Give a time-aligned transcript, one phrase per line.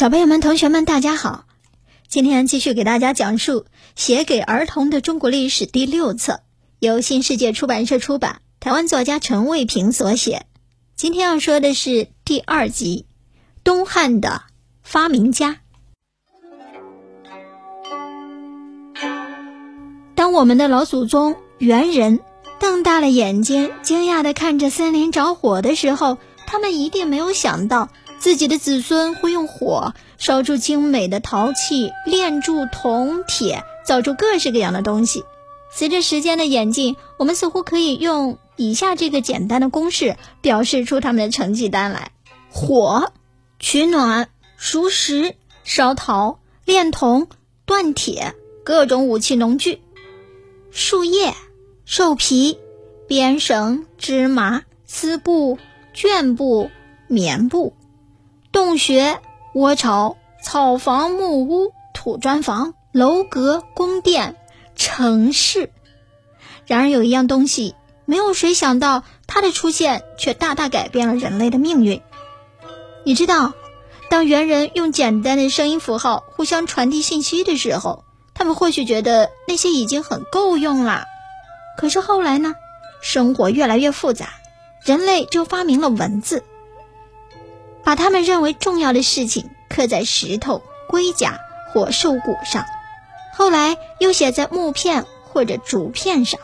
[0.00, 1.44] 小朋友们、同学们，大家好！
[2.08, 3.60] 今天继续给大家讲述
[3.94, 6.40] 《写给儿童的中国历史》第六册，
[6.78, 10.46] 由新世界出版社出版，台湾作家陈卫平所写。
[10.96, 13.04] 今天要说的是第二集
[13.62, 14.44] 《东汉的
[14.82, 15.60] 发明家》。
[20.14, 22.20] 当我们的老祖宗猿人
[22.58, 27.90] 瞪大了眼睛，惊讶的看着森林着火的时候，他们一定没有想到。
[28.20, 35.24] 自己的子孙会用火烧出精美的陶器，炼铸铜铁，造出各式各样的东西。
[35.72, 42.10] 随着时间的演进，我们似乎可以用以下这个简单的公式表示出他们的成绩单来：
[42.50, 43.12] 火
[43.58, 45.34] 取暖、熟食、
[45.64, 47.26] 烧陶、炼铜、
[47.66, 48.34] 锻铁，
[48.64, 49.78] 各种武器农具；
[50.70, 51.32] 树叶、
[51.86, 52.58] 兽皮、
[53.08, 55.58] 编绳、织麻、丝布、
[55.94, 56.70] 绢布、
[57.06, 57.72] 棉布。
[58.52, 59.20] 洞穴、
[59.54, 64.36] 窝巢、草房、木屋、土砖房、楼阁、宫殿、
[64.74, 65.70] 城市。
[66.66, 72.02] 然而，有一样东西，没有谁想到，它的出现却大大改变了人类的命运。
[73.04, 73.52] 你知道，
[74.08, 81.04] 当猿人用简单的声音符号互相传递信息的时候，他们或许觉得那些已经很够用了。
[81.78, 82.54] 可是后来呢？
[83.00, 84.28] 生活越来越复杂，
[84.84, 86.44] 人类就发明了文字。
[87.90, 91.40] 把他们认为重要的事情刻在石头、龟甲
[91.72, 92.64] 或兽骨上，
[93.34, 96.38] 后来又写在木片或者竹片上，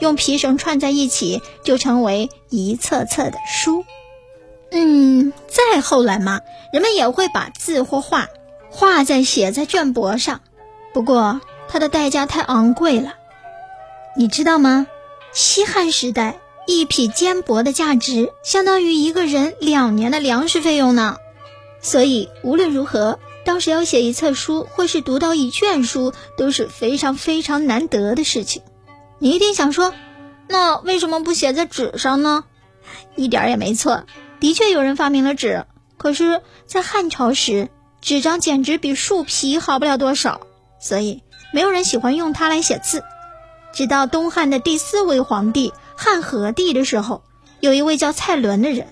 [0.00, 3.86] 用皮绳串在一起，就成为一册册的书。
[4.70, 6.42] 嗯，再后来嘛，
[6.74, 8.28] 人们也会把字或画
[8.70, 10.42] 画在写在绢帛上，
[10.92, 13.14] 不过它的代价太昂贵了，
[14.14, 14.86] 你知道吗？
[15.32, 16.41] 西汉时代。
[16.66, 21.16] 一匹缣帛的价值相当于一个人两年的粮食费用呢，
[21.80, 28.62] 所以无论如何，当时要写一册书或是读到一卷书都是非常非常难得的事情。
[29.18, 29.92] 你一定想说，
[30.48, 32.44] 那为什么不写在纸上呢？
[33.16, 34.04] 一点也没错，
[34.38, 37.70] 的确有人发明了纸，可是，在汉朝时，
[38.00, 40.40] 纸张简直比树皮好不了多少，
[40.80, 41.22] 所以
[41.52, 43.02] 没有人喜欢用它来写字。
[43.72, 45.72] 直到东汉的第四位皇帝。
[46.04, 47.22] 汉和帝的时候，
[47.60, 48.88] 有一位叫蔡伦的人，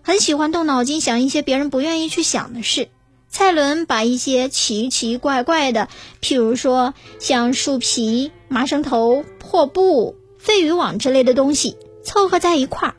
[0.00, 2.88] 很喜欢动脑筋想一些别人不愿意去想的事。
[3.28, 5.90] 蔡伦把一些奇奇怪怪的，
[6.22, 12.94] 譬如说像树皮、麻绳头、破布、废渔网之类的东西凑合在一块儿，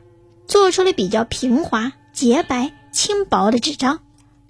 [0.46, 3.98] 做出了比较平滑、洁白、轻薄的纸张。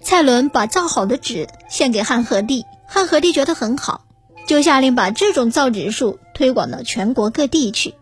[0.03, 4.05] 蔡伦把造好的纸献给汉和帝，汉和帝觉得很好，
[4.45, 7.95] 就下令把这种造纸术推广到全国各地去。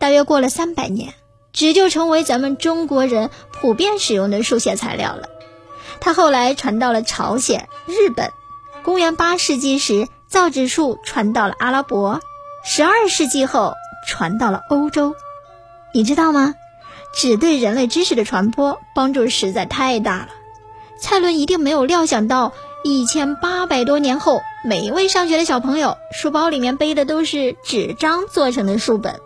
[0.00, 1.12] 大约过了三百年，
[1.52, 5.28] 纸就成为咱们中国人普遍使用的书写材料了。
[6.00, 8.32] 它后来传到了朝鲜、日本。
[8.82, 12.20] 公元八世纪时，造纸术传到了阿拉伯。
[12.64, 13.74] 十二世纪后，
[14.08, 15.14] 传到了欧洲。
[15.92, 16.54] 你知道吗？
[17.14, 20.28] 纸对人类知识的传播帮助实在太大了。
[20.98, 29.20] 蔡伦一定没有料想到，一千八百多年后，每一位上学的小朋友书包里面背的都是纸张做成的书本。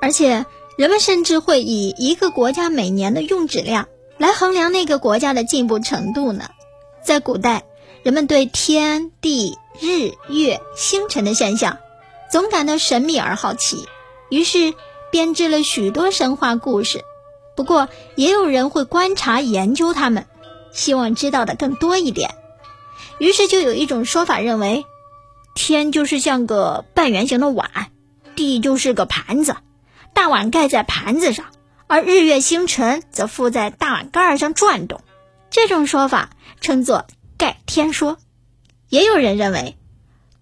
[0.00, 0.46] 而且，
[0.76, 3.88] 人们甚至会以一个国家每年的用纸量
[4.18, 6.50] 来衡量那个国家的进步程度呢。
[7.04, 7.64] 在古代，
[8.02, 11.78] 人们对天地日月星辰的现象
[12.30, 13.86] 总感到神秘而好奇，
[14.30, 14.74] 于是
[15.10, 17.02] 编织了许多神话故事。
[17.56, 20.26] 不过，也有人会观察研究它们，
[20.72, 22.30] 希望知道的更多一点。
[23.18, 24.86] 于是，就有一种说法认为，
[25.54, 27.70] 天就是像个半圆形的碗，
[28.34, 29.56] 地就是个盘子。
[30.12, 31.46] 大碗盖在盘子上，
[31.86, 35.00] 而日月星辰则附在大碗盖上转动。
[35.50, 37.06] 这种说法称作
[37.36, 38.18] 盖天说。
[38.88, 39.76] 也有人认为，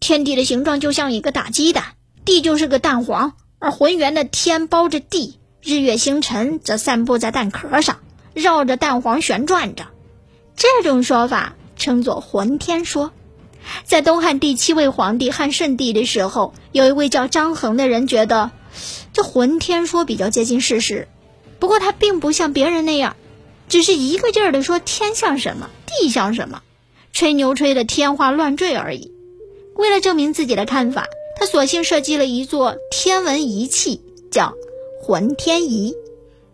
[0.01, 1.85] 天地的形状就像一个大鸡蛋，
[2.25, 7.99] 地就是个蛋黄，而浑圆的天包着地，日月星辰则散布在蛋壳上，
[8.35, 9.87] 绕着蛋黄旋转着。
[10.57, 13.13] 这种说法称作浑天说。
[13.85, 18.51] 在东汉第七位皇帝汉顺帝的时候，有一位叫张衡的人觉得。
[19.19, 21.09] 这浑天说比较接近事实，
[21.59, 23.17] 不过他并不像别人那样，
[23.69, 26.63] 只是一个劲儿的说天像什么，地像什么，
[27.13, 29.13] 吹牛吹的天花乱坠而已。
[29.75, 34.01] 为了证明自己的看法，他索性设计了一座天文仪器，
[34.31, 34.55] 叫
[35.03, 35.97] 浑天仪，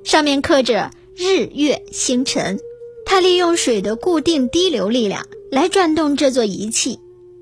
[0.03, 2.59] 上面刻着日月星辰。
[3.05, 6.99] 他利用水的固定滴流力量来转动这座仪器，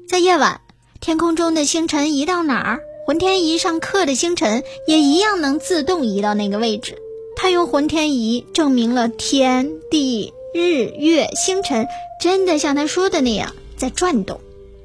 [0.08, 0.62] 在夜晚，
[1.00, 2.80] 天空中的星辰移到哪儿？
[3.04, 6.99] 浑天仪上刻的星辰也一样能自动移到那个位置。
[7.34, 11.88] 他用浑天仪证明了天地日月星辰
[12.20, 14.40] 真的像他说的那样在转动。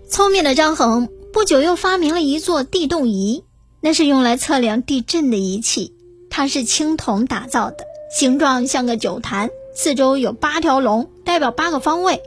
[0.09, 3.43] 聪明的张衡不久又发明了一座地动仪，
[3.81, 5.93] 那是用来测量地震的仪器。
[6.29, 7.77] 它是青铜打造的，
[8.11, 12.21] 形状像个酒坛，四周有八条龙，代表八个方位。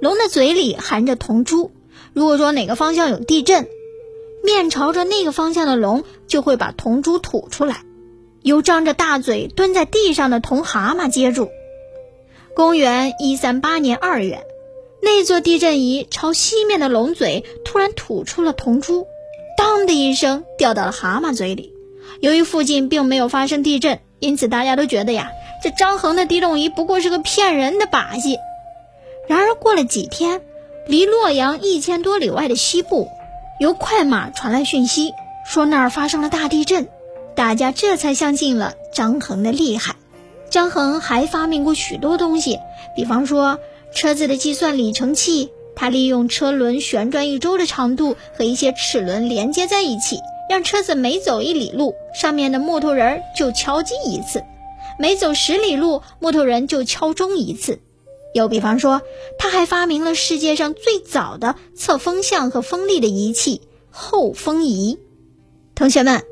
[0.00, 1.70] 龙的嘴里含着铜珠，
[2.12, 3.68] 如果说哪个方向有地震，
[4.44, 7.82] 面朝着那个方向的龙就会把铜珠吐出来，
[8.42, 11.48] 由张着大嘴蹲在地上的铜蛤蟆接住。
[12.54, 14.44] 公元一三八年二月，
[15.02, 19.06] 那座地震仪朝西面的龙嘴突然吐出了铜珠，
[19.56, 21.72] 当的一声掉到了蛤蟆嘴里。
[22.20, 25.30] 由于附近并没有发生地震，因此大家都觉得呀，
[25.62, 28.36] 这张衡的地动仪不过是个骗人的把戏。
[29.26, 30.42] 然而过了几天，
[30.86, 33.08] 离洛阳一千多里外的西部，
[33.58, 35.14] 由快马传来讯息，
[35.46, 36.88] 说那儿发生了大地震，
[37.36, 39.94] 大家这才相信了张衡的厉害。
[40.50, 42.58] 张衡还发明过许多东西，
[42.96, 43.60] 比方说
[43.94, 50.18] 车子的计算里程器，他利用车轮旋转一周的长度和一些齿轮连接在一起。
[50.50, 54.40] 让车子每走一里路，上面的木头人就敲击一次；
[54.98, 57.80] 每走十里路，木头人就敲钟一次。
[58.34, 59.00] 又比方说，
[59.38, 64.98] 他还发明了世界上最早的测风向和风力的仪器——后风仪。
[65.74, 66.22] 同学们，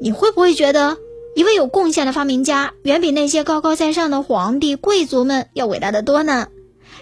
[0.00, 0.96] 你会不会觉得
[1.36, 6.48] 一位有贡献的发明家，远比那些高高在上的皇帝、贵族们要伟大的多呢？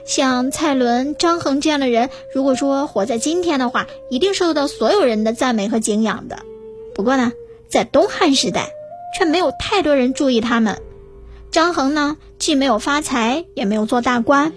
[0.05, 6.41] 像蔡伦、张衡这样的人，如果说活在今天的话，一定受到所有人的赞美和敬仰的。
[6.97, 7.33] 不过呢，
[7.71, 8.71] 在东汉时代，
[9.17, 10.77] 却没有太多人注意他们。
[11.53, 14.55] 张衡呢，既没有发财，也没有做大官，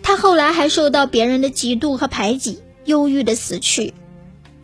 [0.00, 3.92] 他后来还受到别人的嫉妒和排挤，忧郁的死去。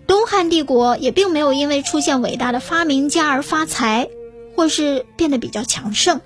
[0.06, 4.08] 东汉帝国也并没有因为出现伟大的发明家而发财，
[4.54, 6.20] 或是变得比较强盛。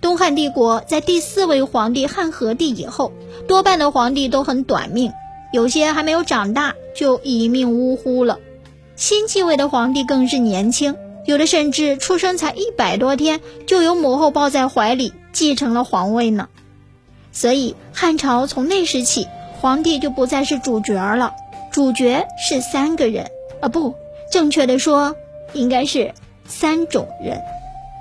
[0.00, 3.12] 东汉帝国在第四位皇帝汉和帝以后，
[3.46, 5.12] 多半的皇帝都很短命，
[5.52, 8.40] 有些还没有长大就一命呜呼了。
[8.96, 10.96] 新继位的皇帝更是年轻，
[11.26, 16.48] 有的甚至出生才一百多天，就由母后抱在怀里继承了皇位呢。
[17.32, 19.28] 所以汉朝从那时起，
[19.60, 21.34] 皇帝就不再是主角了，
[21.70, 23.30] 主角是三个人
[23.60, 23.94] 啊，不，
[24.32, 25.14] 正确的说
[25.52, 26.14] 应该是
[26.46, 27.40] 三种人。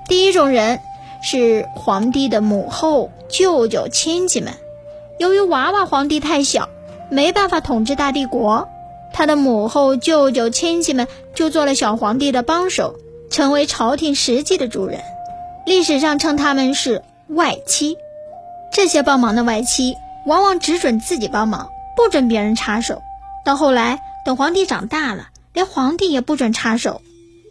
[0.08, 0.80] 第一种人。
[1.28, 4.54] 是皇帝的母后、舅舅、亲戚们。
[5.18, 6.70] 由于娃娃皇帝太小，
[7.10, 8.70] 没办法统治大帝国，
[9.12, 13.00] 他的母后、舅舅、亲戚们就做了小皇帝的帮手，
[13.36, 15.02] 成为朝廷实际的主人。
[15.66, 17.98] 历史上称他们是外戚。
[18.72, 23.02] 这些帮忙的外戚，往往只准自己帮忙，不准别人插手。
[23.44, 27.02] 到后来，等皇帝长大了，连皇帝也不准插手。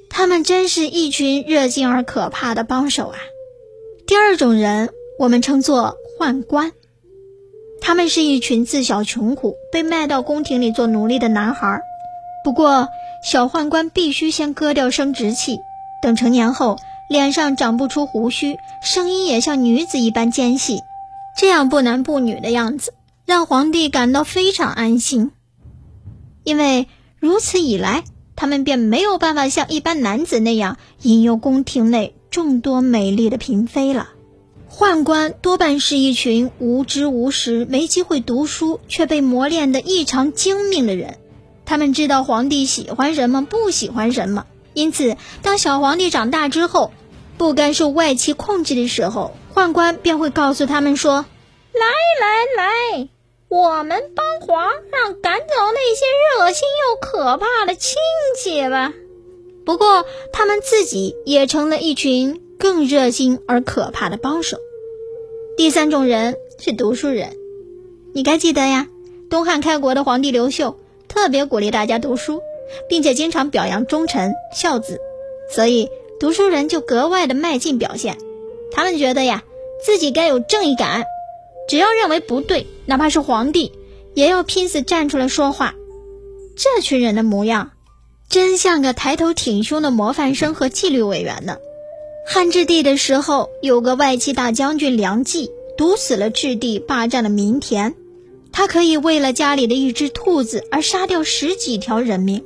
[0.09, 3.19] 他们真是一群热心而可怕的帮手啊！
[4.07, 4.89] 第二种人，
[5.19, 6.73] 我们称作宦官，
[7.83, 11.83] 他们是一群自小穷苦、被卖到宫廷里做奴隶的男孩。
[12.43, 12.89] 不过，
[13.23, 15.59] 小宦官必须先割掉生殖器，
[16.05, 16.77] 等成年后，
[17.09, 20.83] 脸上长不出胡须，声音也像女子一般尖细，
[21.35, 22.93] 这样不男不女的样子，
[23.25, 25.31] 让皇帝感到非常安心。
[26.43, 28.05] 因为如此一来，
[28.37, 32.15] 他们便没有办法像一般男子那样引诱宫廷内。
[32.31, 34.09] 众多美丽的嫔妃了，
[34.69, 41.17] 宦官多半是一群无知无识、没机会读书却被磨练得异常精明的人。
[41.65, 46.93] 他们知道皇帝喜欢什么，不喜欢什么，因此当小皇帝长大之后，
[47.39, 51.25] 不该受外戚控制的时候，宦官便会告诉他们说
[51.73, 51.81] ：“来
[52.21, 52.65] 来
[52.99, 53.09] 来，
[53.49, 56.05] 我们帮皇上赶走那些
[56.39, 57.97] 热心又可怕的亲
[58.37, 58.93] 戚吧。”
[59.65, 64.59] 不过，他们自己也成了一群更热心而可怕的帮手。
[65.57, 67.37] 第三种人是读书人，
[68.13, 68.89] 你该记得呀。
[69.31, 70.79] 东汉开国的皇帝刘秀
[71.09, 72.41] 特别鼓励大家读书，
[72.89, 75.01] 并且经常表扬忠臣孝子，
[75.51, 75.89] 所以
[76.19, 78.19] 读书人就格外的卖劲表现。
[78.73, 79.43] 他们觉得呀，
[79.85, 81.05] 自己该有正义感，
[81.69, 83.73] 只要认为不对，哪怕是皇帝，
[84.15, 85.75] 也要拼死站出来说话。
[86.57, 87.71] 这群人的模样。
[88.31, 91.59] 真像个抬头挺胸的模范生和纪律委员呢。
[92.27, 97.95] 汉质帝的时候，有个外戚大将军梁冀毒死了质帝霸占的民田，
[98.51, 102.43] 他可以为了家里的一只兔子而杀掉十几条人命。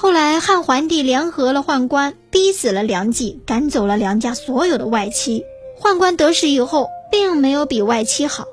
[0.00, 5.44] 后来汉桓帝联合了宦官，逼死了梁冀，赶走了梁家所有的外戚。
[5.82, 8.44] 宦官得势以后，并没有比外戚好，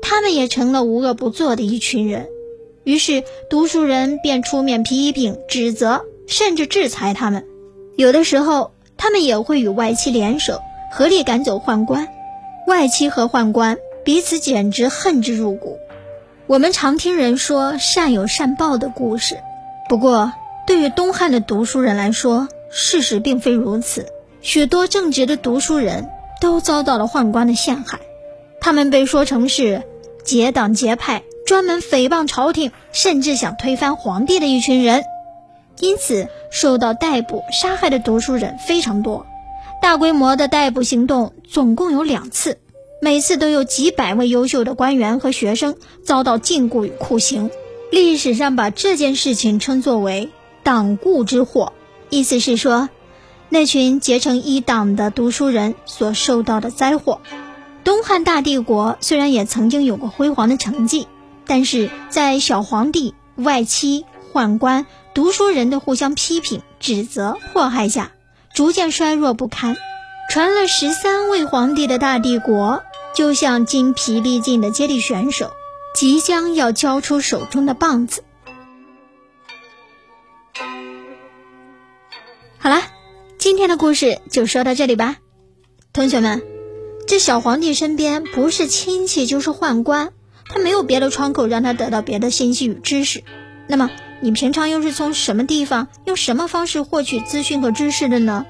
[0.00, 2.28] 他们也成了无恶不作的一群人。
[2.82, 7.44] 于是，读书人便出面批评、指责，甚至制裁他们。
[7.96, 12.08] 有的时候，他们也会与外戚联手，合力赶走宦官。
[12.66, 15.76] 外戚和宦官彼此简直恨之入骨。
[16.46, 19.36] 我们常听人说善有善报的故事，
[19.90, 20.32] 不过
[20.66, 24.06] 对于东汉的读书人来说，事实并非如此。
[24.40, 26.08] 许多正直的读书人
[26.40, 28.00] 都遭到了宦官的陷害，
[28.60, 29.82] 他们被说成是
[30.24, 35.02] 结党结派、专门诽谤朝廷，甚至想推翻皇帝的一群人，
[35.78, 39.24] 因此受到逮捕、杀害的读书人非常多。
[39.80, 42.58] 大规模的逮捕行动总共有两次。
[43.02, 47.50] 每次都有几百位优秀的官员和学生遭到禁锢与酷刑，
[47.90, 50.30] 历史上把这件事情称作为
[50.66, 51.72] “党锢之祸”，
[52.10, 52.88] 意思是说，
[53.50, 57.20] 那群结成一党的读书人所受到的灾祸。
[57.84, 61.06] 东汉大帝国虽然也曾经有过辉煌的成绩，
[61.46, 68.10] 但是在小皇帝、外戚、宦官、读书人的互相批评、指责、迫害下，
[68.52, 69.76] 逐渐衰弱不堪。
[70.28, 72.82] 传了十三位皇帝的大帝国，
[73.14, 75.52] 就像精疲力尽的接力选手，
[75.94, 78.24] 即将要交出手中的棒子。
[82.66, 82.82] 好了，
[83.38, 85.18] 今天的故事就说到这里吧，
[85.92, 86.42] 同学们，
[87.06, 90.10] 这小皇帝身边不是亲戚就是宦官，
[90.48, 93.22] 他没有别的窗口让他得到别的信息与知识。
[93.68, 98.46] 那么，你平常又是从什么地方、用什么方式获取资讯和知识的呢？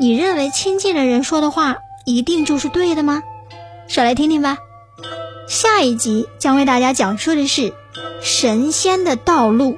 [0.00, 3.22] 你认为亲近的人说的话一定就是对的吗？
[3.86, 4.56] 说来听听吧。
[5.46, 7.74] 下一集将为大家讲述的是
[8.22, 9.76] 神仙的道路。